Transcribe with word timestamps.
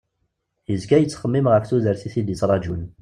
Yezga 0.71 0.97
yettxemmim 0.99 1.47
ɣef 1.51 1.65
tudert 1.65 2.03
i 2.07 2.09
t-id-ittrajun. 2.13 2.83